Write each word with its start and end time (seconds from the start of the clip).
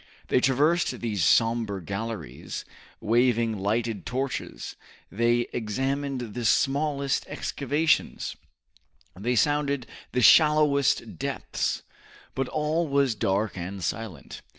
They 0.29 0.39
traversed 0.41 0.99
these 0.99 1.23
somber 1.23 1.79
galleries, 1.79 2.65
waving 2.99 3.59
lighted 3.59 4.03
torches; 4.03 4.75
they 5.11 5.45
examined 5.53 6.33
the 6.33 6.43
smallest 6.43 7.27
excavations; 7.27 8.35
they 9.15 9.35
sounded 9.35 9.85
the 10.11 10.23
shallowest 10.23 11.19
depths, 11.19 11.83
but 12.33 12.47
all 12.47 12.87
was 12.87 13.13
dark 13.13 13.55
and 13.55 13.83
silent. 13.83 14.41